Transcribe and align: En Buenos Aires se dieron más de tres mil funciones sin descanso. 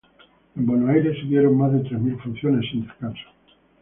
En 0.55 0.65
Buenos 0.65 0.89
Aires 0.89 1.15
se 1.21 1.27
dieron 1.27 1.55
más 1.59 1.73
de 1.73 1.81
tres 1.81 1.99
mil 2.01 2.19
funciones 2.19 2.67
sin 2.71 2.87
descanso. 2.87 3.25